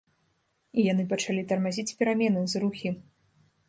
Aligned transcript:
І 0.77 0.85
яны 0.87 1.03
пачалі 1.13 1.45
тармазіць 1.53 1.87
перамены, 2.03 2.41
зрухі. 2.57 2.89